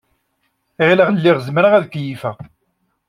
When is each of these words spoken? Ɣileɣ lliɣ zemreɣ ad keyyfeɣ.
Ɣileɣ 0.87 1.09
lliɣ 1.15 1.37
zemreɣ 1.45 1.73
ad 1.75 1.85
keyyfeɣ. 1.91 2.37